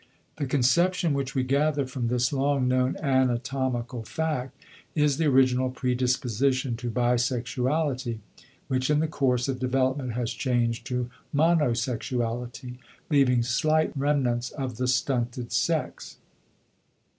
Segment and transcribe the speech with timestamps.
[0.37, 4.59] The conception which we gather from this long known anatomical fact
[4.95, 8.17] is the original predisposition to bisexuality,
[8.67, 12.79] which in the course of development has changed to monosexuality,
[13.11, 16.17] leaving slight remnants of the stunted sex.